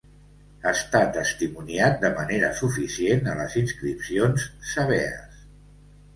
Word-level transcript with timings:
Està 0.69 1.01
testimoniat 1.17 1.99
de 2.05 2.11
manera 2.21 2.49
suficient 2.63 3.31
a 3.33 3.37
les 3.41 3.59
inscripcions 3.63 4.49
sabees. 4.73 5.47